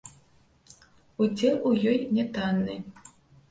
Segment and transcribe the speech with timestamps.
[1.27, 2.75] Удзел у ёй нятанны.